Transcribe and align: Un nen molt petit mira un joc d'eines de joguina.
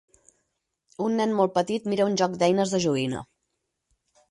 Un 1.07 1.17
nen 1.19 1.35
molt 1.41 1.53
petit 1.59 1.87
mira 1.93 2.09
un 2.13 2.17
joc 2.23 2.35
d'eines 2.41 2.75
de 2.77 2.83
joguina. 2.89 3.25